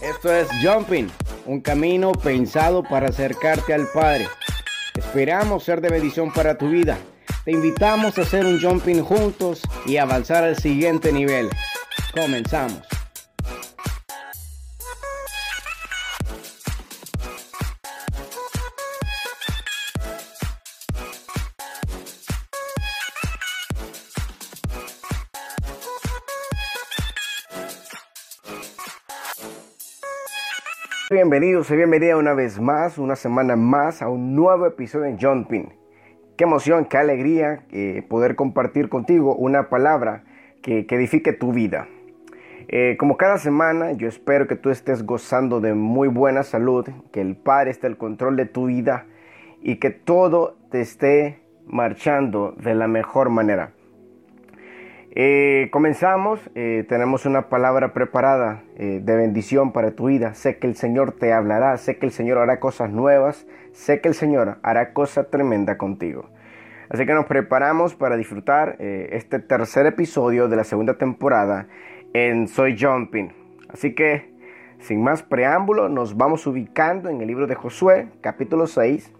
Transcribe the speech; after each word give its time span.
Esto 0.00 0.34
es 0.34 0.48
Jumping, 0.62 1.08
un 1.46 1.60
camino 1.60 2.12
pensado 2.12 2.82
para 2.82 3.08
acercarte 3.08 3.74
al 3.74 3.86
Padre. 3.92 4.28
Esperamos 4.94 5.64
ser 5.64 5.80
de 5.80 5.90
bendición 5.90 6.32
para 6.32 6.56
tu 6.56 6.68
vida. 6.68 6.98
Te 7.44 7.52
invitamos 7.52 8.16
a 8.18 8.22
hacer 8.22 8.46
un 8.46 8.60
jumping 8.60 9.02
juntos 9.02 9.62
y 9.86 9.96
avanzar 9.96 10.44
al 10.44 10.56
siguiente 10.56 11.12
nivel. 11.12 11.50
Comenzamos. 12.14 12.93
Bienvenidos 31.10 31.70
y 31.70 31.76
bienvenida 31.76 32.16
una 32.16 32.32
vez 32.32 32.58
más, 32.58 32.96
una 32.96 33.14
semana 33.14 33.56
más 33.56 34.00
a 34.00 34.08
un 34.08 34.34
nuevo 34.34 34.66
episodio 34.66 35.04
de 35.04 35.18
Jumping. 35.20 35.68
Qué 36.34 36.44
emoción, 36.44 36.86
qué 36.86 36.96
alegría 36.96 37.66
eh, 37.72 38.02
poder 38.08 38.36
compartir 38.36 38.88
contigo 38.88 39.36
una 39.36 39.68
palabra 39.68 40.24
que, 40.62 40.86
edifique 40.88 41.34
tu 41.34 41.52
vida. 41.52 41.88
Eh, 42.68 42.96
como 42.98 43.18
cada 43.18 43.36
semana, 43.36 43.92
yo 43.92 44.08
espero 44.08 44.46
que 44.46 44.56
tú 44.56 44.70
estés 44.70 45.04
gozando 45.04 45.60
de 45.60 45.74
muy 45.74 46.08
buena 46.08 46.42
salud, 46.42 46.88
que 47.12 47.20
el 47.20 47.36
Padre 47.36 47.72
esté 47.72 47.86
al 47.86 47.98
control 47.98 48.36
de 48.36 48.46
tu 48.46 48.68
vida 48.68 49.04
y 49.60 49.76
que 49.76 49.90
todo 49.90 50.56
te 50.70 50.80
esté 50.80 51.38
marchando 51.66 52.54
de 52.56 52.74
la 52.74 52.88
mejor 52.88 53.28
manera. 53.28 53.72
Eh, 55.16 55.68
comenzamos, 55.70 56.40
eh, 56.56 56.84
tenemos 56.88 57.24
una 57.24 57.48
palabra 57.48 57.92
preparada 57.92 58.64
eh, 58.76 58.98
de 59.00 59.14
bendición 59.14 59.70
para 59.70 59.92
tu 59.92 60.06
vida. 60.06 60.34
Sé 60.34 60.58
que 60.58 60.66
el 60.66 60.74
Señor 60.74 61.12
te 61.12 61.32
hablará, 61.32 61.76
sé 61.76 61.98
que 61.98 62.06
el 62.06 62.10
Señor 62.10 62.38
hará 62.38 62.58
cosas 62.58 62.90
nuevas, 62.90 63.46
sé 63.70 64.00
que 64.00 64.08
el 64.08 64.14
Señor 64.14 64.58
hará 64.64 64.92
cosa 64.92 65.30
tremenda 65.30 65.78
contigo. 65.78 66.30
Así 66.88 67.06
que 67.06 67.14
nos 67.14 67.26
preparamos 67.26 67.94
para 67.94 68.16
disfrutar 68.16 68.76
este 68.78 69.38
tercer 69.38 69.86
episodio 69.86 70.48
de 70.48 70.56
la 70.56 70.64
segunda 70.64 70.98
temporada 70.98 71.68
en 72.12 72.46
Soy 72.46 72.76
Jumping. 72.78 73.32
Así 73.68 73.94
que, 73.94 74.34
sin 74.80 75.02
más 75.02 75.22
preámbulo, 75.22 75.88
nos 75.88 76.16
vamos 76.16 76.46
ubicando 76.46 77.08
en 77.08 77.20
el 77.20 77.26
libro 77.26 77.46
de 77.46 77.54
Josué, 77.54 78.08
capítulo 78.20 78.66
6. 78.66 79.12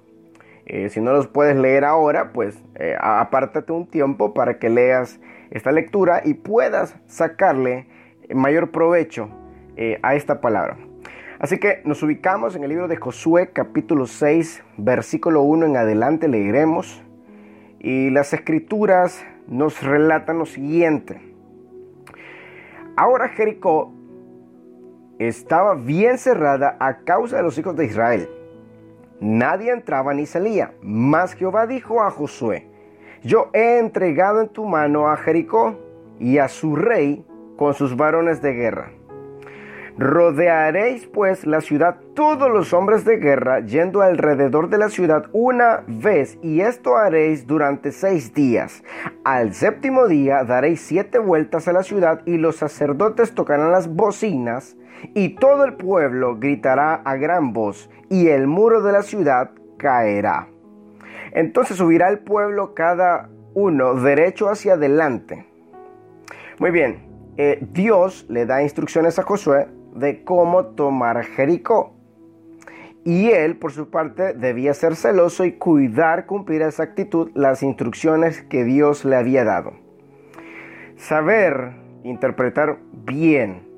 si 0.88 1.00
no 1.00 1.12
los 1.12 1.26
puedes 1.26 1.56
leer 1.56 1.84
ahora, 1.84 2.32
pues 2.32 2.62
apártate 3.00 3.72
un 3.72 3.86
tiempo 3.86 4.34
para 4.34 4.58
que 4.58 4.68
leas 4.68 5.18
esta 5.54 5.72
lectura 5.72 6.20
y 6.24 6.34
puedas 6.34 6.96
sacarle 7.06 7.86
mayor 8.34 8.70
provecho 8.70 9.30
eh, 9.76 9.98
a 10.02 10.16
esta 10.16 10.40
palabra. 10.40 10.76
Así 11.38 11.58
que 11.58 11.80
nos 11.84 12.02
ubicamos 12.02 12.56
en 12.56 12.64
el 12.64 12.70
libro 12.70 12.88
de 12.88 12.96
Josué 12.96 13.50
capítulo 13.52 14.06
6 14.06 14.62
versículo 14.76 15.42
1 15.42 15.66
en 15.66 15.76
adelante 15.76 16.28
leeremos 16.28 17.02
y 17.78 18.10
las 18.10 18.32
escrituras 18.32 19.24
nos 19.46 19.82
relatan 19.82 20.38
lo 20.38 20.46
siguiente. 20.46 21.20
Ahora 22.96 23.28
Jericó 23.28 23.92
estaba 25.18 25.74
bien 25.76 26.18
cerrada 26.18 26.76
a 26.80 26.98
causa 27.04 27.36
de 27.36 27.42
los 27.44 27.56
hijos 27.58 27.76
de 27.76 27.86
Israel. 27.86 28.28
Nadie 29.20 29.70
entraba 29.70 30.14
ni 30.14 30.26
salía, 30.26 30.74
mas 30.82 31.34
Jehová 31.34 31.66
dijo 31.66 32.02
a 32.02 32.10
Josué, 32.10 32.73
yo 33.24 33.48
he 33.54 33.78
entregado 33.78 34.42
en 34.42 34.48
tu 34.48 34.66
mano 34.66 35.08
a 35.08 35.16
Jericó 35.16 35.76
y 36.20 36.38
a 36.38 36.48
su 36.48 36.76
rey 36.76 37.24
con 37.56 37.74
sus 37.74 37.96
varones 37.96 38.42
de 38.42 38.52
guerra. 38.52 38.92
Rodearéis 39.96 41.06
pues 41.06 41.46
la 41.46 41.60
ciudad 41.60 42.00
todos 42.14 42.50
los 42.50 42.72
hombres 42.72 43.04
de 43.04 43.18
guerra 43.18 43.60
yendo 43.60 44.02
alrededor 44.02 44.68
de 44.68 44.76
la 44.76 44.88
ciudad 44.88 45.26
una 45.32 45.84
vez 45.86 46.36
y 46.42 46.62
esto 46.62 46.96
haréis 46.96 47.46
durante 47.46 47.92
seis 47.92 48.34
días. 48.34 48.82
Al 49.24 49.54
séptimo 49.54 50.08
día 50.08 50.42
daréis 50.42 50.80
siete 50.80 51.18
vueltas 51.18 51.68
a 51.68 51.72
la 51.72 51.84
ciudad 51.84 52.22
y 52.26 52.38
los 52.38 52.56
sacerdotes 52.56 53.34
tocarán 53.34 53.70
las 53.70 53.86
bocinas 53.88 54.76
y 55.14 55.36
todo 55.36 55.64
el 55.64 55.74
pueblo 55.74 56.38
gritará 56.40 56.94
a 56.94 57.16
gran 57.16 57.52
voz 57.52 57.88
y 58.10 58.28
el 58.28 58.48
muro 58.48 58.82
de 58.82 58.92
la 58.92 59.02
ciudad 59.02 59.52
caerá. 59.78 60.48
Entonces 61.34 61.76
subirá 61.76 62.08
el 62.08 62.20
pueblo 62.20 62.74
cada 62.74 63.28
uno 63.54 63.94
derecho 63.94 64.48
hacia 64.48 64.74
adelante. 64.74 65.46
Muy 66.58 66.70
bien, 66.70 67.08
eh, 67.36 67.58
Dios 67.72 68.26
le 68.28 68.46
da 68.46 68.62
instrucciones 68.62 69.18
a 69.18 69.24
Josué 69.24 69.66
de 69.94 70.22
cómo 70.24 70.66
tomar 70.66 71.24
Jericó. 71.24 71.92
Y 73.04 73.30
él, 73.30 73.56
por 73.56 73.72
su 73.72 73.90
parte, 73.90 74.32
debía 74.32 74.72
ser 74.72 74.96
celoso 74.96 75.44
y 75.44 75.52
cuidar, 75.52 76.24
cumplir 76.26 76.62
esa 76.62 76.84
actitud 76.84 77.30
las 77.34 77.62
instrucciones 77.62 78.42
que 78.42 78.64
Dios 78.64 79.04
le 79.04 79.16
había 79.16 79.44
dado. 79.44 79.74
Saber 80.96 81.72
interpretar 82.04 82.78
bien 83.04 83.68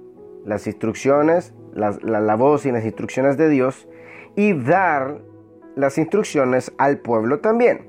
las 0.44 0.66
instrucciones, 0.66 1.54
la 1.74 2.34
voz 2.36 2.66
y 2.66 2.72
las 2.72 2.84
instrucciones 2.84 3.36
de 3.36 3.48
Dios 3.48 3.88
y 4.36 4.52
dar 4.52 5.18
las 5.76 5.98
instrucciones 5.98 6.72
al 6.78 6.98
pueblo 6.98 7.38
también. 7.38 7.88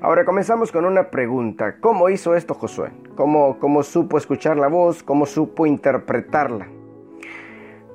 Ahora 0.00 0.24
comenzamos 0.24 0.72
con 0.72 0.84
una 0.84 1.10
pregunta. 1.10 1.76
¿Cómo 1.80 2.08
hizo 2.08 2.34
esto 2.34 2.54
Josué? 2.54 2.90
¿Cómo, 3.14 3.58
¿Cómo 3.58 3.82
supo 3.82 4.18
escuchar 4.18 4.56
la 4.56 4.68
voz? 4.68 5.02
¿Cómo 5.02 5.24
supo 5.26 5.66
interpretarla? 5.66 6.66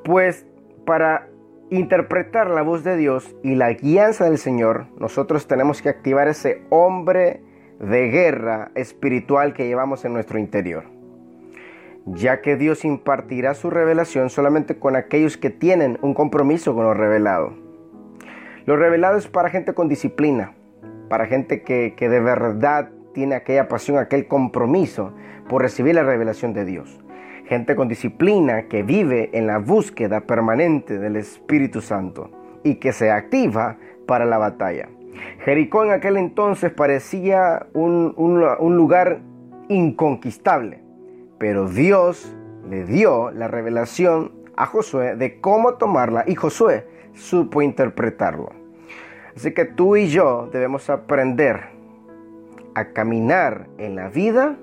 Pues 0.03 0.45
para 0.85 1.27
interpretar 1.69 2.49
la 2.49 2.61
voz 2.61 2.83
de 2.83 2.95
Dios 2.95 3.35
y 3.43 3.55
la 3.55 3.73
guianza 3.73 4.25
del 4.25 4.37
Señor, 4.37 4.87
nosotros 4.97 5.47
tenemos 5.47 5.81
que 5.81 5.89
activar 5.89 6.27
ese 6.27 6.63
hombre 6.69 7.43
de 7.79 8.09
guerra 8.09 8.71
espiritual 8.75 9.53
que 9.53 9.67
llevamos 9.67 10.05
en 10.05 10.13
nuestro 10.13 10.39
interior. 10.39 10.85
Ya 12.05 12.41
que 12.41 12.55
Dios 12.55 12.85
impartirá 12.85 13.53
su 13.53 13.69
revelación 13.69 14.29
solamente 14.29 14.79
con 14.79 14.95
aquellos 14.95 15.37
que 15.37 15.49
tienen 15.49 15.99
un 16.01 16.13
compromiso 16.13 16.73
con 16.73 16.85
lo 16.85 16.93
revelado. 16.93 17.68
Lo 18.69 18.77
revelado 18.77 19.17
es 19.17 19.27
para 19.27 19.49
gente 19.49 19.73
con 19.73 19.89
disciplina, 19.89 20.53
para 21.09 21.25
gente 21.25 21.63
que, 21.63 21.95
de 21.97 22.19
verdad 22.19 22.91
tiene 23.15 23.33
aquella 23.33 23.67
pasión, 23.67 23.97
aquel 23.97 24.27
compromiso 24.27 25.11
por 25.47 25.63
recibir 25.63 25.95
la 25.95 26.03
revelación 26.03 26.53
de 26.53 26.65
Dios. 26.65 27.03
Gente 27.45 27.75
con 27.75 27.87
disciplina 27.87 28.67
que 28.67 28.83
vive 28.83 29.31
en 29.33 29.47
la 29.47 29.57
búsqueda 29.57 30.21
permanente 30.21 30.99
del 30.99 31.15
Espíritu 31.15 31.81
Santo 31.81 32.29
y 32.63 32.75
que 32.75 32.91
se 32.91 33.09
activa 33.09 33.77
para 34.05 34.25
la 34.25 34.37
batalla. 34.37 34.87
Jericó 35.39 35.83
en 35.83 35.89
aquel 35.89 36.17
entonces 36.17 36.71
parecía 36.71 37.65
un, 37.73 38.13
un, 38.17 38.77
lugar 38.77 39.21
inconquistable, 39.67 40.83
pero 41.39 41.67
Dios 41.67 42.37
le 42.69 42.83
dio 42.83 43.31
la 43.31 43.47
revelación 43.47 44.31
a 44.55 44.67
Josué 44.67 45.15
de 45.15 45.41
cómo 45.41 45.73
tomarla 45.73 46.23
y 46.27 46.35
Josué 46.35 46.85
supo 47.13 47.63
interpretarlo. 47.63 48.58
Así 49.35 49.53
que 49.53 49.65
tú 49.65 49.95
y 49.95 50.07
yo 50.07 50.49
debemos 50.51 50.89
aprender 50.89 51.69
a 52.75 52.89
caminar 52.89 53.67
en 53.77 53.95
la 53.95 54.09
vida 54.09 54.57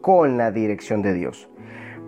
con 0.00 0.38
la 0.38 0.50
dirección 0.50 1.02
de 1.02 1.14
Dios. 1.14 1.48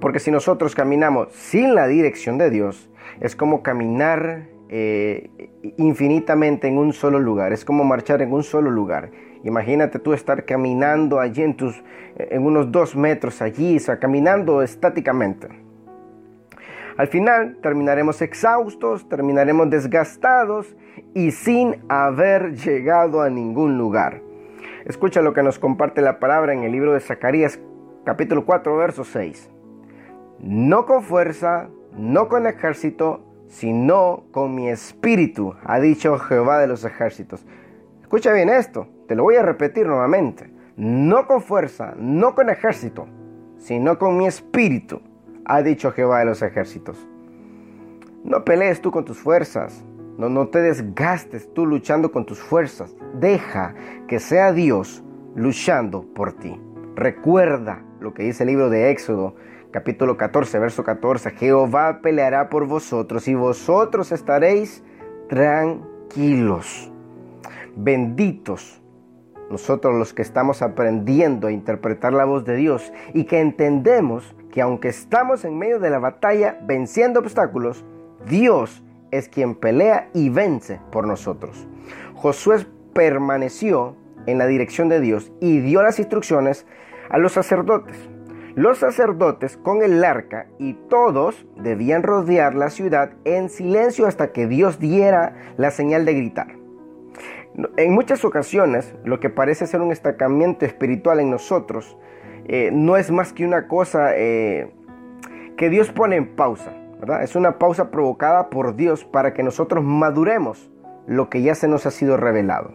Porque 0.00 0.19
si 0.19 0.30
nosotros 0.30 0.75
caminamos 0.75 1.32
sin 1.32 1.75
la 1.75 1.86
dirección 1.86 2.38
de 2.38 2.50
Dios, 2.50 2.91
es 3.20 3.36
como 3.36 3.62
caminar 3.62 4.48
eh, 4.69 5.30
infinitamente 5.76 6.66
en 6.66 6.78
un 6.78 6.92
solo 6.92 7.20
lugar, 7.20 7.53
es 7.53 7.64
como 7.64 7.84
marchar 7.84 8.22
en 8.22 8.32
un 8.32 8.42
solo 8.42 8.70
lugar. 8.70 9.10
Imagínate 9.44 9.98
tú 9.98 10.12
estar 10.12 10.44
caminando 10.44 11.20
allí 11.20 11.42
en, 11.42 11.56
en 12.16 12.44
unos 12.44 12.72
dos 12.72 12.97
metros 12.97 13.42
allí, 13.42 13.76
o 13.76 13.80
sea, 13.80 13.98
caminando 13.98 14.62
estáticamente. 14.62 15.62
Al 16.97 17.08
final 17.08 17.56
terminaremos 17.62 18.21
exhaustos, 18.21 19.09
terminaremos 19.09 19.71
desgastados 19.71 20.77
y 21.15 21.30
sin 21.30 21.83
haber 21.89 22.54
llegado 22.54 23.22
a 23.22 23.30
ningún 23.30 23.78
lugar. 23.78 24.21
Escucha 24.84 25.22
lo 25.22 25.33
que 25.33 25.42
nos 25.42 25.59
comparte 25.59 26.03
la 26.03 26.18
palabra 26.18 26.53
en 26.53 26.65
el 26.65 26.72
libro 26.72 26.92
de 26.92 27.00
Zacarías 27.00 27.59
capítulo 28.04 28.44
4 28.44 28.77
verso 28.77 29.04
6. 29.04 29.50
No 30.41 30.86
con 30.86 31.03
fuerza, 31.03 31.68
no 31.97 32.28
con 32.28 32.47
ejército, 32.47 33.24
sino 33.47 34.24
con 34.33 34.54
mi 34.54 34.68
espíritu, 34.68 35.54
ha 35.65 35.78
dicho 35.78 36.18
Jehová 36.18 36.59
de 36.59 36.66
los 36.66 36.84
ejércitos. 36.84 37.47
Escucha 38.00 38.33
bien 38.33 38.48
esto, 38.48 38.88
te 39.09 39.15
lo 39.15 39.22
voy 39.22 39.36
a 39.36 39.42
repetir 39.42 39.86
nuevamente. 39.86 40.50
No 40.77 41.27
con 41.27 41.42
fuerza, 41.42 41.95
no 41.97 42.34
con 42.34 42.50
ejército, 42.50 43.06
sino 43.59 43.98
con 43.98 44.16
mi 44.16 44.27
espíritu, 44.27 45.00
ha 45.44 45.62
dicho 45.62 45.92
Jehová 45.92 46.21
de 46.21 46.27
los 46.27 46.42
ejércitos. 46.42 46.97
No 48.24 48.44
pelees 48.44 48.80
tú 48.80 48.91
con 48.91 49.04
tus 49.04 49.18
fuerzas, 49.18 49.84
no, 50.18 50.28
no 50.28 50.48
te 50.48 50.60
desgastes 50.60 51.53
tú 51.54 51.66
luchando 51.66 52.12
con 52.12 52.27
tus 52.27 52.39
fuerzas. 52.39 52.94
Deja 53.15 53.74
que 54.06 54.21
sea 54.21 54.53
Dios 54.53 55.03
luchando 55.34 56.04
por 56.15 56.33
ti. 56.33 56.60
Recuerda 56.94 57.83
lo 58.00 58.15
que 58.15 58.24
dice 58.24 58.44
el 58.44 58.50
libro 58.50 58.71
de 58.71 58.91
Éxodo, 58.91 59.34
capítulo 59.71 60.16
14, 60.16 60.59
verso 60.59 60.84
14, 60.84 61.30
Jehová 61.33 62.00
peleará 62.03 62.48
por 62.48 62.66
vosotros 62.66 63.27
y 63.28 63.34
vosotros 63.34 64.12
estaréis 64.12 64.84
tranquilos. 65.28 66.92
Benditos 67.74 68.83
nosotros 69.53 69.95
los 69.95 70.15
que 70.15 70.22
estamos 70.22 70.62
aprendiendo 70.62 71.47
a 71.47 71.53
interpretar 71.53 72.15
la 72.15 72.24
voz 72.24 72.47
de 72.47 72.56
Dios 72.56 72.91
y 73.12 73.24
que 73.24 73.38
entendemos 73.38 74.34
que 74.53 74.63
aunque 74.63 74.89
estamos 74.89 75.45
en 75.45 75.59
medio 75.59 75.81
de 75.81 75.91
la 75.91 75.99
batalla 75.99 76.59
venciendo 76.63 77.21
obstáculos, 77.21 77.84
Dios 78.28 78.84
es 79.10 79.28
quien 79.28 79.57
pelea 79.57 80.10
y 80.15 80.28
vence 80.28 80.81
por 80.93 81.07
nosotros. 81.07 81.66
Josué 82.15 82.66
permaneció 82.95 83.97
en 84.27 84.39
la 84.39 84.47
dirección 84.47 84.89
de 84.89 85.01
Dios 85.01 85.33
y 85.41 85.59
dio 85.60 85.83
las 85.83 85.99
instrucciones 85.99 86.66
a 87.09 87.19
los 87.19 87.33
sacerdotes. 87.33 87.97
Los 88.54 88.78
sacerdotes 88.78 89.57
con 89.57 89.83
el 89.83 90.04
arca 90.04 90.47
y 90.59 90.75
todos 90.75 91.47
debían 91.57 92.03
rodear 92.03 92.55
la 92.55 92.69
ciudad 92.69 93.13
en 93.25 93.48
silencio 93.48 94.07
hasta 94.07 94.33
que 94.33 94.47
Dios 94.47 94.78
diera 94.78 95.34
la 95.57 95.71
señal 95.71 96.05
de 96.05 96.15
gritar. 96.15 96.48
En 97.77 97.93
muchas 97.93 98.25
ocasiones, 98.25 98.95
lo 99.05 99.21
que 99.21 99.31
parece 99.31 99.66
ser 99.66 99.81
un 99.81 99.89
destacamiento 99.89 100.66
espiritual 100.66 101.21
en 101.21 101.31
nosotros 101.31 101.97
eh, 102.47 102.71
no 102.72 102.97
es 102.97 103.10
más 103.10 103.33
que 103.33 103.44
una 103.44 103.68
cosa 103.68 104.16
eh, 104.16 104.71
que 105.56 105.71
Dios 105.71 105.91
pone 105.92 106.16
en 106.16 106.34
pausa. 106.34 106.72
Es 107.21 107.34
una 107.34 107.59
pausa 107.59 107.91
provocada 107.91 108.48
por 108.48 108.77
Dios 108.77 109.04
para 109.04 109.34
que 109.34 109.42
nosotros 109.42 109.83
maduremos 109.83 110.71
lo 111.06 111.28
que 111.28 111.42
ya 111.42 111.54
se 111.54 111.66
nos 111.66 111.84
ha 111.86 111.91
sido 111.91 112.16
revelado. 112.16 112.74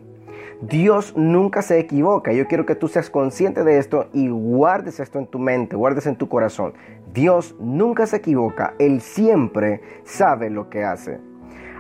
Dios 0.62 1.16
nunca 1.16 1.62
se 1.62 1.80
equivoca. 1.80 2.34
Yo 2.34 2.48
quiero 2.48 2.66
que 2.66 2.76
tú 2.76 2.88
seas 2.88 3.10
consciente 3.10 3.64
de 3.64 3.78
esto 3.78 4.10
y 4.12 4.30
guardes 4.30 5.00
esto 5.00 5.20
en 5.20 5.28
tu 5.28 5.40
mente, 5.40 5.76
guardes 5.76 6.08
en 6.08 6.16
tu 6.16 6.28
corazón. 6.28 6.74
Dios 7.14 7.56
nunca 7.60 8.08
se 8.08 8.18
equivoca. 8.18 8.74
Él 8.80 9.02
siempre 9.02 9.82
sabe 10.04 10.50
lo 10.50 10.70
que 10.70 10.84
hace. 10.84 11.20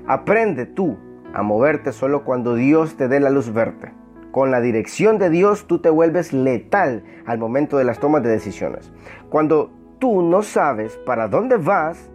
Aprende 0.06 0.66
tú 0.66 0.96
a 1.34 1.42
moverte 1.42 1.92
solo 1.92 2.24
cuando 2.24 2.56
Dios 2.56 2.96
te 2.98 3.08
dé 3.08 3.20
la 3.20 3.30
luz 3.30 3.52
verde. 3.52 3.92
Con 4.38 4.52
la 4.52 4.62
dirección 4.62 5.18
de 5.18 5.32
Dios 5.32 5.66
tú 5.66 5.80
te 5.80 5.90
vuelves 5.90 6.32
letal 6.32 7.04
al 7.26 7.40
momento 7.40 7.80
de 7.80 7.84
las 7.84 7.98
tomas 7.98 8.22
de 8.22 8.30
decisiones. 8.30 8.94
Cuando 9.32 9.72
tú 9.98 10.22
no 10.22 10.44
sabes 10.44 10.96
para 11.08 11.28
dónde 11.28 11.58
vas, 11.58 12.12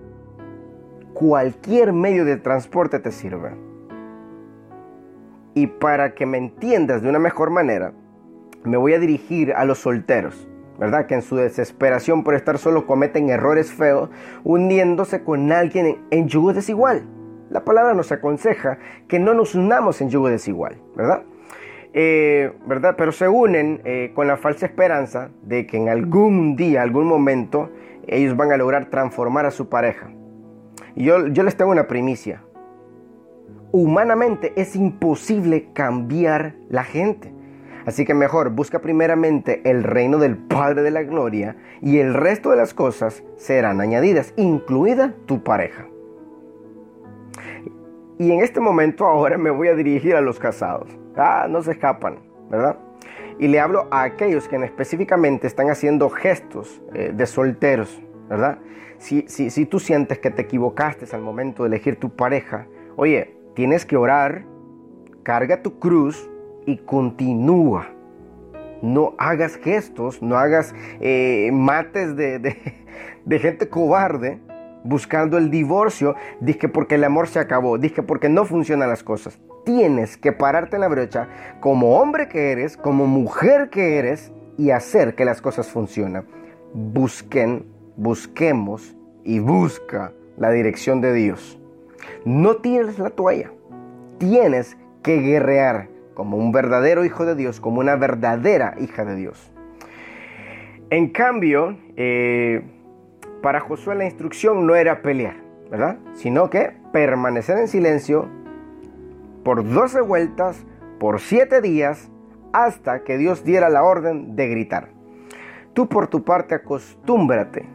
cualquier 1.14 1.92
medio 1.92 2.24
de 2.24 2.36
transporte 2.36 3.00
te 3.00 3.10
sirve. 3.10 3.56
Y 5.54 5.66
para 5.66 6.14
que 6.14 6.24
me 6.24 6.38
entiendas 6.38 7.02
de 7.02 7.08
una 7.08 7.18
mejor 7.18 7.50
manera, 7.50 7.92
me 8.62 8.76
voy 8.76 8.94
a 8.94 9.00
dirigir 9.00 9.52
a 9.54 9.64
los 9.64 9.78
solteros, 9.78 10.46
¿verdad? 10.78 11.06
Que 11.06 11.14
en 11.14 11.22
su 11.22 11.34
desesperación 11.34 12.22
por 12.22 12.36
estar 12.36 12.58
solo 12.58 12.86
cometen 12.86 13.30
errores 13.30 13.72
feos, 13.72 14.10
uniéndose 14.44 15.24
con 15.24 15.50
alguien 15.50 15.98
en 16.12 16.28
yugo 16.28 16.52
desigual. 16.52 17.02
La 17.50 17.64
palabra 17.64 17.94
nos 17.94 18.12
aconseja 18.12 18.78
que 19.08 19.18
no 19.18 19.34
nos 19.34 19.56
unamos 19.56 20.00
en 20.00 20.08
yugo 20.08 20.28
desigual, 20.28 20.76
¿verdad? 20.94 21.24
Eh, 21.94 22.52
¿verdad? 22.66 22.94
Pero 22.96 23.12
se 23.12 23.28
unen 23.28 23.82
eh, 23.84 24.12
con 24.14 24.26
la 24.26 24.36
falsa 24.36 24.66
esperanza 24.66 25.30
de 25.42 25.66
que 25.66 25.76
en 25.76 25.88
algún 25.88 26.56
día, 26.56 26.82
algún 26.82 27.06
momento, 27.06 27.70
ellos 28.06 28.36
van 28.36 28.52
a 28.52 28.56
lograr 28.56 28.86
transformar 28.86 29.46
a 29.46 29.50
su 29.50 29.68
pareja. 29.68 30.10
Yo, 30.96 31.28
yo 31.28 31.42
les 31.42 31.56
tengo 31.56 31.70
una 31.70 31.86
primicia. 31.86 32.42
Humanamente 33.72 34.52
es 34.56 34.76
imposible 34.76 35.68
cambiar 35.72 36.54
la 36.68 36.84
gente. 36.84 37.32
Así 37.84 38.04
que 38.04 38.14
mejor 38.14 38.50
busca 38.50 38.80
primeramente 38.80 39.60
el 39.68 39.82
reino 39.82 40.18
del 40.18 40.36
Padre 40.36 40.82
de 40.82 40.90
la 40.90 41.02
Gloria 41.02 41.56
y 41.80 41.98
el 41.98 42.14
resto 42.14 42.50
de 42.50 42.56
las 42.56 42.74
cosas 42.74 43.24
serán 43.36 43.80
añadidas, 43.80 44.34
incluida 44.36 45.14
tu 45.26 45.42
pareja. 45.42 45.86
Y 48.18 48.30
en 48.30 48.40
este 48.40 48.60
momento 48.60 49.06
ahora 49.06 49.36
me 49.36 49.50
voy 49.50 49.68
a 49.68 49.74
dirigir 49.74 50.14
a 50.14 50.20
los 50.20 50.38
casados. 50.38 51.01
Ah, 51.16 51.46
no 51.48 51.62
se 51.62 51.72
escapan, 51.72 52.18
¿verdad? 52.50 52.76
Y 53.38 53.48
le 53.48 53.60
hablo 53.60 53.88
a 53.90 54.02
aquellos 54.02 54.48
que 54.48 54.56
específicamente 54.56 55.46
están 55.46 55.70
haciendo 55.70 56.08
gestos 56.10 56.82
eh, 56.94 57.12
de 57.14 57.26
solteros, 57.26 58.00
¿verdad? 58.28 58.58
Si, 58.98 59.24
si, 59.28 59.50
si 59.50 59.66
tú 59.66 59.80
sientes 59.80 60.18
que 60.18 60.30
te 60.30 60.42
equivocaste 60.42 61.04
al 61.14 61.22
momento 61.22 61.64
de 61.64 61.68
elegir 61.68 61.96
tu 61.96 62.10
pareja, 62.10 62.66
oye, 62.96 63.36
tienes 63.54 63.84
que 63.84 63.96
orar, 63.96 64.44
carga 65.22 65.62
tu 65.62 65.78
cruz 65.78 66.30
y 66.66 66.78
continúa. 66.78 67.88
No 68.80 69.14
hagas 69.18 69.56
gestos, 69.56 70.22
no 70.22 70.36
hagas 70.36 70.74
eh, 71.00 71.50
mates 71.52 72.16
de, 72.16 72.38
de 72.38 73.38
gente 73.38 73.68
cobarde, 73.68 74.40
buscando 74.84 75.38
el 75.38 75.50
divorcio, 75.50 76.14
dije 76.40 76.68
porque 76.68 76.96
el 76.96 77.04
amor 77.04 77.28
se 77.28 77.38
acabó, 77.38 77.78
dije 77.78 78.02
porque 78.02 78.28
no 78.28 78.44
funcionan 78.44 78.88
las 78.88 79.02
cosas. 79.02 79.38
Tienes 79.64 80.16
que 80.16 80.32
pararte 80.32 80.76
en 80.76 80.80
la 80.80 80.88
brecha 80.88 81.28
como 81.60 81.98
hombre 81.98 82.28
que 82.28 82.50
eres, 82.50 82.76
como 82.76 83.06
mujer 83.06 83.70
que 83.70 83.98
eres 83.98 84.32
y 84.58 84.70
hacer 84.70 85.14
que 85.14 85.24
las 85.24 85.40
cosas 85.40 85.68
funcionen. 85.70 86.24
Busquen, 86.74 87.66
busquemos 87.96 88.96
y 89.24 89.38
busca 89.38 90.12
la 90.36 90.50
dirección 90.50 91.00
de 91.00 91.12
Dios. 91.12 91.58
No 92.24 92.56
tires 92.56 92.98
la 92.98 93.10
toalla. 93.10 93.52
Tienes 94.18 94.76
que 95.02 95.18
guerrear 95.18 95.88
como 96.14 96.36
un 96.36 96.52
verdadero 96.52 97.04
hijo 97.04 97.24
de 97.24 97.34
Dios, 97.34 97.60
como 97.60 97.80
una 97.80 97.96
verdadera 97.96 98.74
hija 98.80 99.04
de 99.04 99.16
Dios. 99.16 99.52
En 100.90 101.08
cambio, 101.08 101.78
eh, 101.96 102.62
para 103.42 103.60
Josué 103.60 103.94
la 103.94 104.04
instrucción 104.04 104.66
no 104.66 104.74
era 104.74 105.02
pelear, 105.02 105.36
¿verdad? 105.70 105.98
Sino 106.14 106.50
que 106.50 106.72
permanecer 106.92 107.58
en 107.58 107.68
silencio 107.68 108.28
por 109.44 109.68
12 109.68 110.00
vueltas, 110.00 110.64
por 110.98 111.20
7 111.20 111.60
días, 111.60 112.10
hasta 112.52 113.02
que 113.02 113.18
Dios 113.18 113.44
diera 113.44 113.68
la 113.68 113.82
orden 113.82 114.36
de 114.36 114.48
gritar. 114.48 114.90
Tú 115.74 115.88
por 115.88 116.06
tu 116.06 116.22
parte 116.24 116.54
acostúmbrate 116.54 117.68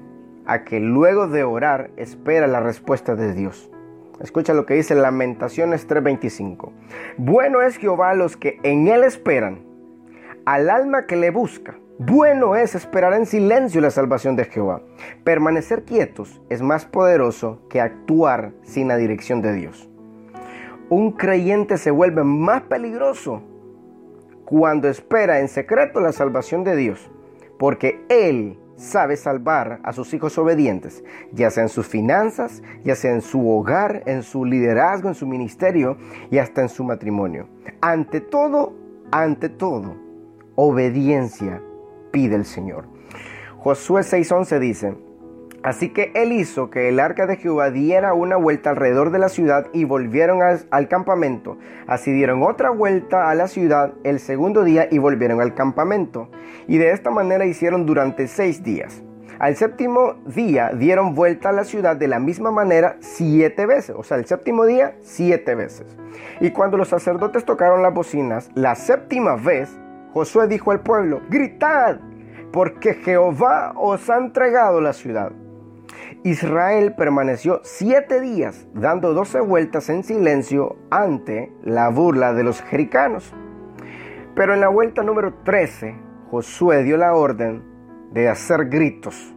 a 0.45 0.63
que 0.63 0.79
luego 0.79 1.27
de 1.27 1.43
orar 1.43 1.89
espera 1.97 2.47
la 2.47 2.59
respuesta 2.59 3.15
de 3.15 3.33
Dios. 3.33 3.69
Escucha 4.21 4.53
lo 4.53 4.65
que 4.65 4.75
dice 4.75 4.95
Lamentaciones 4.95 5.87
3:25. 5.87 6.71
Bueno 7.17 7.61
es 7.61 7.77
Jehová 7.77 8.11
a 8.11 8.15
los 8.15 8.37
que 8.37 8.59
en 8.63 8.87
él 8.87 9.03
esperan, 9.03 9.65
al 10.45 10.69
alma 10.69 11.05
que 11.05 11.15
le 11.15 11.31
busca. 11.31 11.75
Bueno 11.99 12.55
es 12.55 12.75
esperar 12.75 13.13
en 13.13 13.25
silencio 13.25 13.81
la 13.81 13.89
salvación 13.89 14.35
de 14.35 14.45
Jehová. 14.45 14.81
Permanecer 15.23 15.83
quietos 15.83 16.41
es 16.49 16.61
más 16.61 16.85
poderoso 16.85 17.61
que 17.69 17.81
actuar 17.81 18.53
sin 18.63 18.87
la 18.87 18.97
dirección 18.97 19.41
de 19.41 19.53
Dios. 19.53 19.89
Un 20.89 21.11
creyente 21.11 21.77
se 21.77 21.91
vuelve 21.91 22.23
más 22.23 22.63
peligroso 22.63 23.41
cuando 24.45 24.87
espera 24.87 25.41
en 25.41 25.49
secreto 25.49 25.99
la 25.99 26.13
salvación 26.13 26.63
de 26.63 26.77
Dios, 26.77 27.11
porque 27.59 28.05
Él 28.07 28.57
sabe 28.77 29.17
salvar 29.17 29.81
a 29.83 29.91
sus 29.91 30.13
hijos 30.13 30.37
obedientes, 30.37 31.03
ya 31.33 31.49
sea 31.49 31.63
en 31.63 31.69
sus 31.69 31.87
finanzas, 31.87 32.63
ya 32.85 32.95
sea 32.95 33.11
en 33.11 33.21
su 33.21 33.49
hogar, 33.49 34.03
en 34.05 34.23
su 34.23 34.45
liderazgo, 34.45 35.09
en 35.09 35.15
su 35.15 35.27
ministerio 35.27 35.97
y 36.31 36.37
hasta 36.37 36.61
en 36.61 36.69
su 36.69 36.85
matrimonio. 36.85 37.49
Ante 37.81 38.21
todo, 38.21 38.73
ante 39.11 39.49
todo, 39.49 39.95
obediencia 40.55 41.61
pide 42.11 42.35
el 42.35 42.45
Señor. 42.45 42.85
Josué 43.57 44.03
6:11 44.03 44.59
dice, 44.59 44.95
Así 45.63 45.89
que 45.89 46.11
él 46.13 46.31
hizo 46.31 46.69
que 46.69 46.87
el 46.87 46.99
arca 46.99 47.25
de 47.25 47.37
Jehová 47.37 47.71
diera 47.71 48.13
una 48.13 48.37
vuelta 48.37 48.69
alrededor 48.69 49.11
de 49.11 49.19
la 49.19 49.29
ciudad 49.29 49.67
y 49.73 49.85
volvieron 49.85 50.39
al, 50.41 50.87
campamento. 50.87 51.57
Así 51.87 52.11
dieron 52.11 52.43
otra 52.43 52.69
vuelta 52.69 53.29
a 53.29 53.35
la 53.35 53.47
ciudad 53.47 53.93
el 54.03 54.19
segundo 54.19 54.63
día 54.63 54.87
y 54.89 54.99
volvieron 54.99 55.41
al 55.41 55.55
campamento. 55.55 56.29
Y 56.67 56.77
de 56.77 56.91
esta 56.91 57.09
manera 57.09 57.45
hicieron 57.45 57.85
durante 57.85 58.27
seis 58.27 58.63
días. 58.63 59.03
Al 59.39 59.55
séptimo 59.55 60.15
día 60.25 60.71
dieron 60.73 61.13
vuelta 61.13 61.49
a 61.49 61.53
la 61.53 61.63
ciudad 61.63 61.95
de 61.95 62.07
la 62.07 62.19
misma 62.19 62.51
manera 62.51 62.97
siete 62.99 63.65
veces. 63.65 63.95
O 63.97 64.03
sea, 64.03 64.17
el 64.17 64.25
séptimo 64.25 64.65
día 64.65 64.95
siete 65.01 65.55
veces. 65.55 65.87
Y 66.39 66.51
cuando 66.51 66.77
los 66.77 66.87
sacerdotes 66.87 67.45
tocaron 67.45 67.81
las 67.81 67.93
bocinas, 67.93 68.49
la 68.53 68.75
séptima 68.75 69.35
vez, 69.35 69.69
Josué 70.13 70.47
dijo 70.47 70.71
al 70.71 70.81
pueblo, 70.81 71.21
gritad, 71.29 71.99
porque 72.51 72.93
Jehová 72.93 73.73
os 73.75 74.09
ha 74.09 74.17
entregado 74.17 74.81
la 74.81 74.93
ciudad. 74.93 75.31
Israel 76.23 76.95
permaneció 76.95 77.61
siete 77.63 78.19
días 78.21 78.67
dando 78.73 79.13
doce 79.13 79.39
vueltas 79.39 79.89
en 79.89 80.03
silencio 80.03 80.77
ante 80.89 81.51
la 81.63 81.89
burla 81.89 82.33
de 82.33 82.43
los 82.43 82.61
jericanos. 82.61 83.33
Pero 84.35 84.53
en 84.53 84.61
la 84.61 84.67
vuelta 84.67 85.03
número 85.03 85.33
13, 85.43 85.95
Josué 86.29 86.83
dio 86.83 86.97
la 86.97 87.13
orden 87.13 87.63
de 88.11 88.29
hacer 88.29 88.69
gritos. 88.69 89.33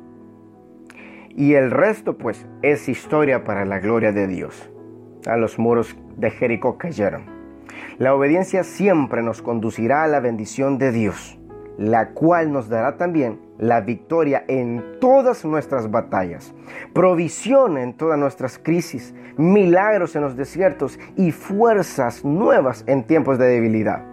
Y 1.30 1.54
el 1.54 1.70
resto 1.70 2.18
pues 2.18 2.46
es 2.62 2.88
historia 2.88 3.44
para 3.44 3.64
la 3.64 3.78
gloria 3.78 4.12
de 4.12 4.26
Dios. 4.26 4.70
A 5.26 5.36
los 5.36 5.58
muros 5.58 5.96
de 6.16 6.30
Jericó 6.30 6.76
cayeron. 6.76 7.24
La 7.98 8.14
obediencia 8.14 8.64
siempre 8.64 9.22
nos 9.22 9.42
conducirá 9.42 10.02
a 10.02 10.08
la 10.08 10.20
bendición 10.20 10.78
de 10.78 10.92
Dios, 10.92 11.38
la 11.78 12.10
cual 12.10 12.52
nos 12.52 12.68
dará 12.68 12.96
también 12.96 13.40
la 13.60 13.82
victoria 13.82 14.44
en 14.48 14.82
todas 15.00 15.44
nuestras 15.44 15.90
batallas, 15.90 16.54
provisión 16.94 17.76
en 17.76 17.92
todas 17.94 18.18
nuestras 18.18 18.58
crisis, 18.58 19.14
milagros 19.36 20.16
en 20.16 20.22
los 20.22 20.34
desiertos 20.36 20.98
y 21.16 21.30
fuerzas 21.30 22.24
nuevas 22.24 22.84
en 22.86 23.04
tiempos 23.04 23.38
de 23.38 23.46
debilidad. 23.46 24.04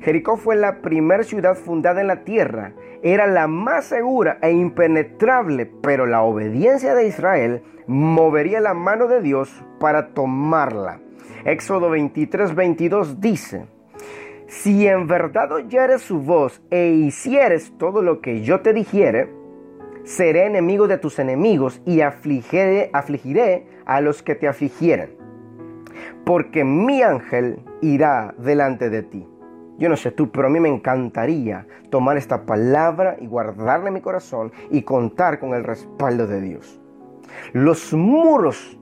Jericó 0.00 0.36
fue 0.36 0.56
la 0.56 0.80
primera 0.80 1.24
ciudad 1.24 1.56
fundada 1.56 2.00
en 2.00 2.06
la 2.06 2.24
tierra, 2.24 2.72
era 3.02 3.26
la 3.26 3.48
más 3.48 3.86
segura 3.86 4.38
e 4.42 4.52
impenetrable, 4.52 5.66
pero 5.82 6.06
la 6.06 6.22
obediencia 6.22 6.94
de 6.94 7.08
Israel 7.08 7.62
movería 7.86 8.60
la 8.60 8.74
mano 8.74 9.08
de 9.08 9.20
Dios 9.20 9.50
para 9.80 10.14
tomarla. 10.14 11.00
Éxodo 11.44 11.90
23, 11.90 12.54
22 12.54 13.20
dice, 13.20 13.66
si 14.46 14.86
en 14.86 15.06
verdad 15.06 15.52
oyeres 15.52 16.02
su 16.02 16.20
voz 16.20 16.62
e 16.70 16.88
hicieres 16.88 17.72
todo 17.78 18.02
lo 18.02 18.20
que 18.20 18.42
yo 18.42 18.60
te 18.60 18.72
dijere, 18.72 19.30
seré 20.04 20.46
enemigo 20.46 20.86
de 20.86 20.98
tus 20.98 21.18
enemigos 21.18 21.80
y 21.86 22.02
afligiré, 22.02 22.90
afligiré 22.92 23.66
a 23.86 24.00
los 24.00 24.22
que 24.22 24.34
te 24.34 24.48
afligieren, 24.48 25.16
porque 26.24 26.64
mi 26.64 27.02
ángel 27.02 27.60
irá 27.80 28.34
delante 28.38 28.90
de 28.90 29.02
ti. 29.02 29.26
Yo 29.78 29.88
no 29.88 29.96
sé 29.96 30.12
tú, 30.12 30.30
pero 30.30 30.46
a 30.46 30.50
mí 30.50 30.60
me 30.60 30.68
encantaría 30.68 31.66
tomar 31.90 32.16
esta 32.16 32.46
palabra 32.46 33.16
y 33.20 33.26
guardarla 33.26 33.88
en 33.88 33.94
mi 33.94 34.00
corazón 34.00 34.52
y 34.70 34.82
contar 34.82 35.40
con 35.40 35.54
el 35.54 35.64
respaldo 35.64 36.26
de 36.26 36.40
Dios. 36.40 36.80
Los 37.52 37.92
muros 37.92 38.78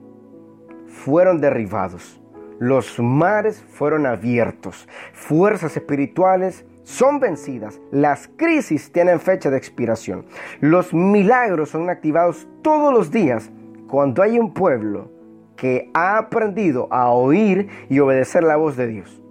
fueron 0.87 1.41
derribados 1.41 2.22
los 2.63 2.97
mares 2.97 3.61
fueron 3.61 4.05
abiertos, 4.05 4.87
fuerzas 5.11 5.75
espirituales 5.75 6.65
son 6.83 7.19
vencidas, 7.19 7.81
las 7.91 8.29
crisis 8.37 8.89
tienen 8.89 9.19
fecha 9.19 9.49
de 9.49 9.57
expiración, 9.57 10.23
los 10.61 10.93
milagros 10.93 11.71
son 11.71 11.89
activados 11.89 12.47
todos 12.61 12.93
los 12.93 13.11
días 13.11 13.51
cuando 13.89 14.23
hay 14.23 14.39
un 14.39 14.53
pueblo 14.53 15.11
que 15.57 15.91
ha 15.93 16.17
aprendido 16.17 16.87
a 16.89 17.09
oír 17.09 17.67
y 17.89 17.99
obedecer 17.99 18.45
la 18.45 18.55
voz 18.55 18.77
de 18.77 18.87
Dios. 18.87 19.21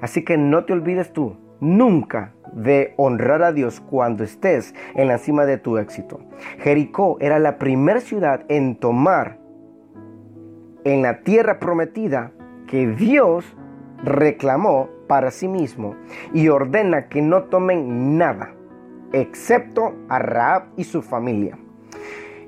Así 0.00 0.24
que 0.24 0.38
no 0.38 0.64
te 0.64 0.72
olvides 0.72 1.12
tú 1.12 1.36
nunca 1.60 2.32
de 2.54 2.94
honrar 2.96 3.42
a 3.42 3.52
Dios 3.52 3.80
cuando 3.80 4.24
estés 4.24 4.74
en 4.94 5.08
la 5.08 5.18
cima 5.18 5.44
de 5.44 5.58
tu 5.58 5.76
éxito. 5.76 6.20
Jericó 6.60 7.18
era 7.20 7.38
la 7.38 7.58
primera 7.58 8.00
ciudad 8.00 8.46
en 8.48 8.76
tomar 8.76 9.36
en 10.84 11.02
la 11.02 11.20
tierra 11.20 11.58
prometida 11.58 12.32
que 12.72 12.86
Dios 12.86 13.44
reclamó 14.02 14.88
para 15.06 15.30
sí 15.30 15.46
mismo 15.46 15.94
y 16.32 16.48
ordena 16.48 17.08
que 17.08 17.20
no 17.20 17.42
tomen 17.42 18.16
nada, 18.16 18.54
excepto 19.12 19.94
a 20.08 20.18
Raab 20.18 20.68
y 20.78 20.84
su 20.84 21.02
familia. 21.02 21.58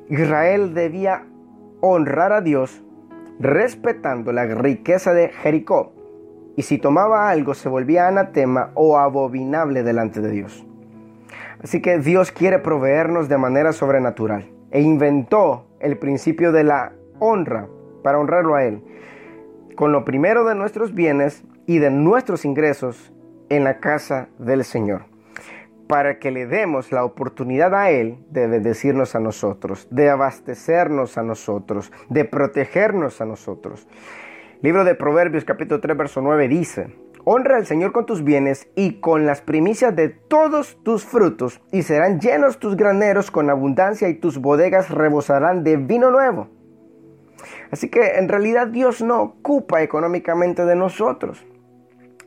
Israel 0.09 0.73
debía 0.73 1.27
honrar 1.83 2.33
a 2.33 2.41
Dios 2.41 2.83
respetando 3.39 4.33
la 4.33 4.47
riqueza 4.47 5.13
de 5.13 5.29
Jericó, 5.29 5.93
y 6.57 6.63
si 6.63 6.79
tomaba 6.79 7.29
algo 7.29 7.53
se 7.53 7.69
volvía 7.69 8.09
anatema 8.09 8.71
o 8.73 8.97
abominable 8.97 9.83
delante 9.83 10.23
de 10.23 10.31
Dios. 10.31 10.67
Así 11.63 11.83
que 11.83 11.99
Dios 11.99 12.33
quiere 12.33 12.61
proveernos 12.61 13.29
de 13.29 13.37
manera 13.37 13.75
sobrenatural 13.75 14.49
e 14.71 14.81
inventó 14.81 15.67
el 15.81 15.99
principio 15.99 16.51
de 16.51 16.65
la 16.65 16.93
honra 17.19 17.69
para 18.03 18.19
honrarlo 18.19 18.55
a 18.55 18.65
Él 18.65 18.83
con 19.75 19.93
lo 19.93 20.05
primero 20.05 20.45
de 20.45 20.55
nuestros 20.55 20.95
bienes 20.95 21.45
y 21.67 21.79
de 21.79 21.91
nuestros 21.91 22.45
ingresos 22.45 23.13
en 23.49 23.65
la 23.65 23.79
casa 23.79 24.29
del 24.39 24.65
Señor, 24.65 25.07
para 25.89 26.19
que 26.19 26.31
le 26.31 26.47
demos 26.47 26.93
la 26.93 27.05
oportunidad 27.05 27.75
a 27.75 27.91
Él 27.91 28.19
de 28.31 28.47
bendecirnos 28.47 29.15
a 29.15 29.21
nosotros, 29.21 29.89
de 29.91 30.11
abastecernos 30.11 31.19
a 31.19 31.23
nosotros, 31.23 31.93
de 32.09 32.25
protegernos 32.25 33.21
a 33.21 33.27
nosotros. 33.27 33.87
Libro 34.63 34.85
de 34.85 34.95
Proverbios 34.95 35.45
capítulo 35.45 35.81
3 35.81 35.97
verso 35.97 36.21
9 36.23 36.49
dice, 36.49 36.97
Honra 37.27 37.57
al 37.57 37.67
Señor 37.67 37.93
con 37.93 38.05
tus 38.05 38.23
bienes 38.23 38.69
y 38.77 39.01
con 39.01 39.25
las 39.25 39.41
primicias 39.41 39.97
de 39.97 40.11
todos 40.11 40.79
tus 40.83 41.05
frutos, 41.05 41.63
y 41.73 41.83
serán 41.83 42.21
llenos 42.21 42.59
tus 42.59 42.77
graneros 42.77 43.31
con 43.31 43.49
abundancia 43.49 44.09
y 44.09 44.15
tus 44.15 44.39
bodegas 44.39 44.91
rebosarán 44.91 45.65
de 45.65 45.79
vino 45.79 46.11
nuevo. 46.11 46.49
Así 47.71 47.89
que 47.89 48.17
en 48.17 48.29
realidad 48.29 48.69
Dios 48.69 49.03
no 49.03 49.23
ocupa 49.23 49.83
económicamente 49.83 50.65
de 50.65 50.77
nosotros, 50.77 51.45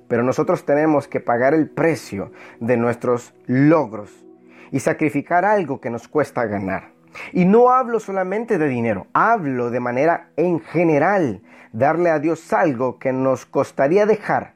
pero 0.08 0.24
nosotros 0.24 0.66
tenemos 0.66 1.08
que 1.08 1.20
pagar 1.20 1.54
el 1.54 1.70
precio 1.70 2.32
de 2.60 2.78
nuestros 2.78 3.34
logros 3.46 4.26
y 4.72 4.80
sacrificar 4.80 5.46
algo 5.46 5.80
que 5.80 5.90
nos 5.90 6.08
cuesta 6.08 6.46
ganar. 6.46 6.92
Y 7.34 7.46
no 7.46 7.72
hablo 7.72 8.00
solamente 8.00 8.58
de 8.58 8.68
dinero, 8.68 9.08
hablo 9.14 9.70
de 9.70 9.80
manera 9.80 10.30
en 10.36 10.60
general, 10.60 11.42
darle 11.72 12.10
a 12.10 12.20
Dios 12.20 12.54
algo 12.54 13.00
que 13.00 13.14
nos 13.14 13.46
costaría 13.46 14.06
dejar, 14.06 14.54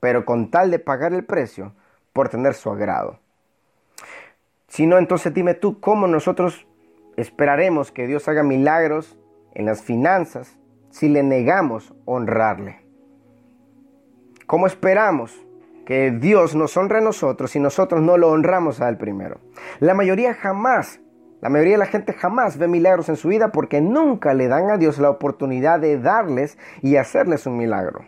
pero 0.00 0.24
con 0.24 0.50
tal 0.50 0.70
de 0.70 0.78
pagar 0.78 1.12
el 1.12 1.24
precio 1.24 1.74
por 2.12 2.28
tener 2.28 2.54
su 2.54 2.70
agrado. 2.70 3.18
Si 4.68 4.86
no, 4.86 4.98
entonces 4.98 5.32
dime 5.34 5.54
tú 5.54 5.80
cómo 5.80 6.06
nosotros 6.06 6.66
esperaremos 7.16 7.92
que 7.92 8.06
Dios 8.06 8.26
haga 8.28 8.42
milagros 8.42 9.18
en 9.54 9.66
las 9.66 9.82
finanzas 9.82 10.58
si 10.90 11.08
le 11.08 11.22
negamos 11.22 11.94
honrarle? 12.04 12.82
¿Cómo 14.46 14.66
esperamos 14.66 15.46
que 15.86 16.10
Dios 16.10 16.54
nos 16.54 16.76
honre 16.76 16.98
a 16.98 17.00
nosotros 17.00 17.50
si 17.50 17.58
nosotros 17.58 18.02
no 18.02 18.18
lo 18.18 18.30
honramos 18.30 18.80
a 18.80 18.88
Él 18.88 18.98
primero? 18.98 19.40
La 19.80 19.94
mayoría 19.94 20.34
jamás, 20.34 21.00
la 21.40 21.48
mayoría 21.48 21.72
de 21.72 21.78
la 21.78 21.86
gente 21.86 22.12
jamás 22.12 22.58
ve 22.58 22.68
milagros 22.68 23.08
en 23.08 23.16
su 23.16 23.28
vida 23.28 23.50
porque 23.50 23.80
nunca 23.80 24.34
le 24.34 24.48
dan 24.48 24.70
a 24.70 24.76
Dios 24.76 24.98
la 24.98 25.08
oportunidad 25.08 25.80
de 25.80 25.98
darles 25.98 26.58
y 26.82 26.96
hacerles 26.96 27.46
un 27.46 27.56
milagro. 27.56 28.04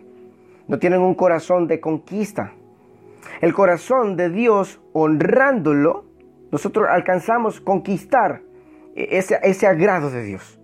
No 0.68 0.78
tienen 0.78 1.00
un 1.00 1.14
corazón 1.14 1.66
de 1.66 1.80
conquista. 1.80 2.52
El 3.40 3.54
corazón 3.54 4.16
de 4.16 4.30
Dios 4.30 4.82
honrándolo, 4.92 6.04
nosotros 6.52 6.86
alcanzamos 6.90 7.60
conquistar 7.60 8.42
ese, 8.94 9.38
ese 9.42 9.66
agrado 9.66 10.10
de 10.10 10.22
Dios. 10.22 10.60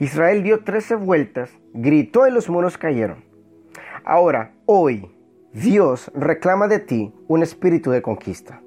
Israel 0.00 0.42
dio 0.42 0.64
trece 0.64 0.94
vueltas, 0.96 1.50
gritó 1.72 2.26
y 2.26 2.30
los 2.30 2.48
muros 2.48 2.78
cayeron. 2.78 3.24
Ahora, 4.04 4.52
hoy, 4.66 5.10
Dios 5.52 6.10
reclama 6.14 6.66
de 6.66 6.80
ti 6.80 7.14
un 7.28 7.42
espíritu 7.42 7.90
de 7.90 8.02
conquista, 8.02 8.60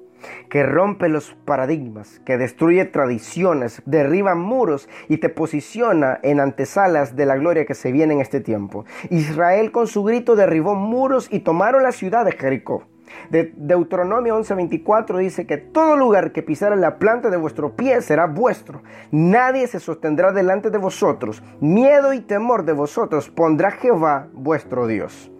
que 0.48 0.62
rompe 0.62 1.08
los 1.10 1.34
paradigmas, 1.44 2.20
que 2.20 2.38
destruye 2.38 2.86
tradiciones, 2.86 3.82
derriba 3.84 4.34
muros 4.34 4.88
y 5.08 5.18
te 5.18 5.28
posiciona 5.28 6.18
en 6.22 6.40
antesalas 6.40 7.14
de 7.14 7.26
la 7.26 7.36
gloria 7.36 7.66
que 7.66 7.74
se 7.74 7.92
viene 7.92 8.14
en 8.14 8.20
este 8.20 8.40
tiempo. 8.40 8.86
Israel 9.10 9.70
con 9.70 9.86
su 9.86 10.02
grito 10.02 10.34
derribó 10.34 10.74
muros 10.74 11.28
y 11.30 11.40
tomaron 11.40 11.82
la 11.82 11.92
ciudad 11.92 12.24
de 12.24 12.32
Jericó. 12.32 12.84
De 13.30 13.52
Deuteronomio 13.56 14.36
11:24 14.36 15.18
dice 15.18 15.46
que 15.46 15.58
todo 15.58 15.96
lugar 15.96 16.32
que 16.32 16.42
pisara 16.42 16.76
la 16.76 16.98
planta 16.98 17.30
de 17.30 17.36
vuestro 17.36 17.76
pie 17.76 18.00
será 18.02 18.26
vuestro. 18.26 18.82
Nadie 19.10 19.66
se 19.66 19.80
sostendrá 19.80 20.32
delante 20.32 20.70
de 20.70 20.78
vosotros. 20.78 21.42
Miedo 21.60 22.12
y 22.12 22.20
temor 22.20 22.64
de 22.64 22.72
vosotros 22.72 23.28
pondrá 23.28 23.70
Jehová 23.72 24.28
vuestro 24.32 24.86
Dios. 24.86 25.30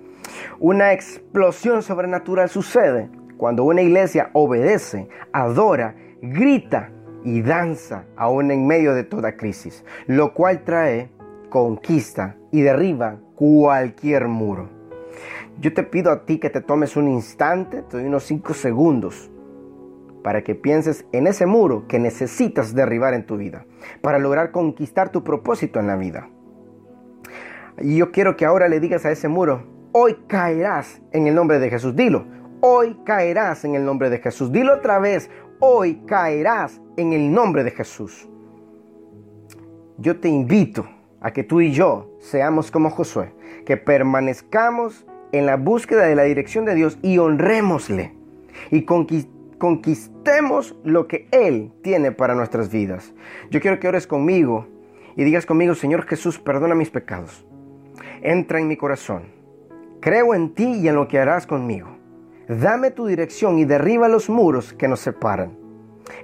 Una 0.59 0.93
explosión 0.93 1.83
sobrenatural 1.83 2.49
sucede 2.49 3.11
cuando 3.37 3.65
una 3.65 3.83
iglesia 3.83 4.31
obedece, 4.33 5.09
adora, 5.33 5.95
grita 6.21 6.91
y 7.25 7.43
danza 7.43 8.05
aún 8.17 8.51
en 8.51 8.67
medio 8.67 8.95
de 8.95 9.05
toda 9.05 9.37
crisis, 9.37 9.85
lo 10.07 10.35
cual 10.35 10.65
trae 10.65 11.11
conquista 11.49 12.37
y 12.51 12.63
derriba 12.63 13.17
cualquier 13.35 14.29
muro. 14.29 14.78
Yo 15.61 15.75
te 15.75 15.83
pido 15.83 16.13
a 16.13 16.25
ti 16.25 16.39
que 16.39 16.51
te 16.51 16.61
tomes 16.61 16.97
un 16.97 17.09
instante, 17.09 17.83
te 17.83 17.97
doy 17.97 18.07
unos 18.07 18.23
5 18.25 18.55
segundos, 18.55 19.29
para 20.23 20.45
que 20.45 20.55
pienses 20.55 21.05
en 21.11 21.27
ese 21.27 21.47
muro 21.47 21.87
que 21.89 21.99
necesitas 21.99 22.75
derribar 22.75 23.15
en 23.15 23.27
tu 23.27 23.37
vida, 23.37 23.67
para 24.01 24.19
lograr 24.19 24.53
conquistar 24.53 25.11
tu 25.11 25.25
propósito 25.25 25.81
en 25.81 25.89
la 25.89 25.97
vida. 25.97 26.29
Y 27.81 27.97
yo 27.97 28.13
quiero 28.13 28.37
que 28.37 28.45
ahora 28.45 28.69
le 28.69 28.79
digas 28.79 29.05
a 29.05 29.11
ese 29.11 29.27
muro, 29.27 29.65
hoy 29.93 30.17
caerás 30.29 31.01
en 31.13 31.27
el 31.27 31.35
nombre 31.35 31.59
de 31.59 31.71
Jesús. 31.71 31.97
Dilo, 31.97 32.27
hoy 32.61 32.97
caerás 33.05 33.65
en 33.65 33.75
el 33.75 33.85
nombre 33.85 34.11
de 34.11 34.19
Jesús. 34.19 34.53
Dilo 34.53 34.75
otra 34.75 35.01
vez, 35.01 35.29
hoy 35.59 36.03
caerás 36.07 36.81
en 36.97 37.13
el 37.13 37.33
nombre 37.33 37.65
de 37.65 37.73
Jesús. 37.73 38.29
Yo 39.97 40.21
te 40.21 40.29
invito 40.29 40.87
a 41.21 41.33
que 41.33 41.43
tú 41.43 41.61
y 41.61 41.73
yo 41.73 42.17
seamos 42.21 42.71
como 42.71 42.91
Josué, 42.91 43.33
que 43.65 43.77
permanezcamos 43.77 45.05
en 45.33 45.47
la 45.47 45.57
búsqueda 45.57 46.07
de 46.07 46.15
la 46.15 46.25
dirección 46.25 46.65
de 46.65 46.75
Dios 46.75 46.99
y 47.03 47.19
honrémosle 47.19 48.13
y 48.71 48.83
conquistemos 48.83 50.77
lo 50.85 51.07
que 51.07 51.29
Él 51.31 51.73
tiene 51.83 52.13
para 52.13 52.35
nuestras 52.35 52.71
vidas. 52.71 53.13
Yo 53.51 53.61
quiero 53.61 53.79
que 53.79 53.89
ores 53.89 54.07
conmigo 54.07 54.67
y 55.17 55.25
digas 55.25 55.47
conmigo, 55.47 55.75
Señor 55.75 56.07
Jesús, 56.07 56.39
perdona 56.39 56.75
mis 56.75 56.91
pecados. 56.91 57.45
Entra 58.23 58.61
en 58.61 58.69
mi 58.69 58.77
corazón. 58.77 59.25
Creo 60.01 60.35
en 60.35 60.55
ti 60.55 60.75
y 60.81 60.89
en 60.89 60.95
lo 60.95 61.09
que 61.09 61.19
harás 61.19 61.47
conmigo. 61.47 61.89
Dame 62.49 62.91
tu 62.91 63.07
dirección 63.07 63.59
y 63.59 63.65
derriba 63.65 64.09
los 64.09 64.31
muros 64.31 64.73
que 64.73 64.89
nos 64.89 65.01
separan. 65.01 65.57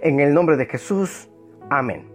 En 0.00 0.20
el 0.20 0.32
nombre 0.32 0.56
de 0.56 0.66
Jesús, 0.66 1.28
amén. 1.68 2.13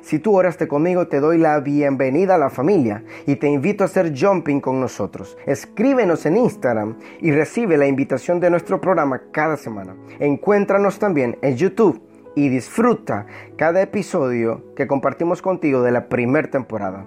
Si 0.00 0.18
tú 0.18 0.36
oraste 0.36 0.68
conmigo, 0.68 1.08
te 1.08 1.20
doy 1.20 1.38
la 1.38 1.60
bienvenida 1.60 2.34
a 2.34 2.38
la 2.38 2.50
familia 2.50 3.04
y 3.26 3.36
te 3.36 3.48
invito 3.48 3.84
a 3.84 3.86
hacer 3.86 4.12
jumping 4.18 4.60
con 4.60 4.80
nosotros. 4.80 5.36
Escríbenos 5.46 6.26
en 6.26 6.36
Instagram 6.36 6.98
y 7.20 7.32
recibe 7.32 7.76
la 7.76 7.86
invitación 7.86 8.40
de 8.40 8.50
nuestro 8.50 8.80
programa 8.80 9.22
cada 9.32 9.56
semana. 9.56 9.96
Encuéntranos 10.18 10.98
también 10.98 11.38
en 11.42 11.56
YouTube 11.56 12.02
y 12.34 12.48
disfruta 12.48 13.26
cada 13.56 13.82
episodio 13.82 14.74
que 14.74 14.86
compartimos 14.86 15.42
contigo 15.42 15.82
de 15.82 15.92
la 15.92 16.08
primera 16.08 16.50
temporada. 16.50 17.06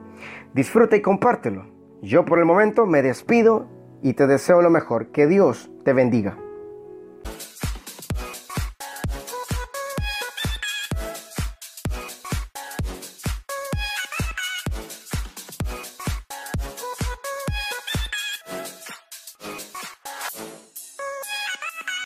Disfruta 0.53 0.95
y 0.95 1.01
compártelo. 1.01 1.65
Yo 2.01 2.25
por 2.25 2.39
el 2.39 2.45
momento 2.45 2.85
me 2.85 3.01
despido 3.01 3.67
y 4.01 4.13
te 4.13 4.27
deseo 4.27 4.61
lo 4.61 4.69
mejor. 4.69 5.07
Que 5.07 5.27
Dios 5.27 5.71
te 5.83 5.93
bendiga. 5.93 6.37